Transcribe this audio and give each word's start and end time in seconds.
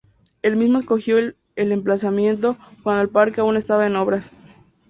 Él 0.41 0.55
mismo 0.55 0.79
escogió 0.79 1.19
el 1.19 1.35
emplazamiento, 1.71 2.57
cuando 2.81 3.03
el 3.03 3.09
parque 3.09 3.39
aún 3.41 3.55
estaba 3.55 3.85
en 3.85 3.95
obras. 3.97 4.31